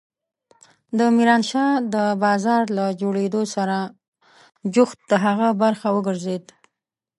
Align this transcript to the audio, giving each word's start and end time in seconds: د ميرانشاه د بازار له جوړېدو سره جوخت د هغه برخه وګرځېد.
د 0.97 0.99
ميرانشاه 1.15 1.73
د 1.93 1.95
بازار 2.23 2.61
له 2.77 2.85
جوړېدو 3.01 3.41
سره 3.55 3.77
جوخت 4.73 4.99
د 5.11 5.11
هغه 5.25 5.47
برخه 5.63 5.87
وګرځېد. 5.95 6.43